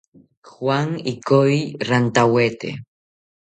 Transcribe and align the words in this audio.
Juan 0.49 0.89
ikoyi 1.11 1.59
rantawete 1.87 2.69